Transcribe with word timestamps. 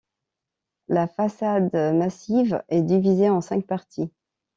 La 0.87 1.07
façade 1.07 1.75
massive 1.75 2.63
est 2.69 2.81
divisée 2.81 3.29
en 3.29 3.39
cinq 3.39 3.67
parties. 3.67 4.11